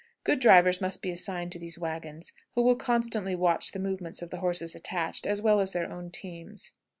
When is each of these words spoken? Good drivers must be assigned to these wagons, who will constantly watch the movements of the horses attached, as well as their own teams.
Good 0.23 0.39
drivers 0.39 0.81
must 0.81 1.03
be 1.03 1.11
assigned 1.11 1.51
to 1.51 1.59
these 1.59 1.77
wagons, 1.77 2.33
who 2.55 2.63
will 2.63 2.75
constantly 2.75 3.35
watch 3.35 3.71
the 3.71 3.77
movements 3.79 4.23
of 4.23 4.31
the 4.31 4.39
horses 4.39 4.73
attached, 4.73 5.27
as 5.27 5.43
well 5.43 5.59
as 5.59 5.73
their 5.73 5.91
own 5.93 6.09
teams. 6.09 6.71